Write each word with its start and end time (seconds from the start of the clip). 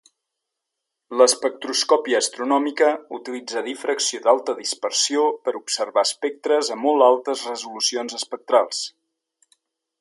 L'espectroscòpia 1.19 2.21
astronòmica 2.25 2.87
utilitza 3.19 3.63
difracció 3.69 4.21
d'alta 4.25 4.57
dispersió 4.63 5.29
per 5.45 5.55
observar 5.61 6.07
espectres 6.11 6.75
a 6.77 6.81
molt 6.87 7.09
altes 7.11 7.47
resolucions 7.53 8.21
espectrals. 8.23 8.85